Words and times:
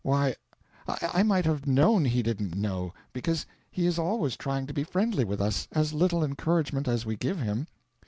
Why, 0.03 0.35
I 0.87 1.21
might 1.21 1.45
have 1.45 1.67
known 1.67 2.05
he 2.05 2.23
didn't 2.23 2.55
know, 2.55 2.91
because 3.13 3.45
he 3.69 3.85
is 3.85 3.99
always 3.99 4.35
trying 4.35 4.65
to 4.65 4.73
be 4.73 4.83
friendly 4.83 5.23
with 5.23 5.39
us, 5.39 5.67
as 5.73 5.93
little 5.93 6.23
encouragement 6.23 6.87
as 6.87 7.05
we 7.05 7.15
give 7.15 7.39
him. 7.39 7.67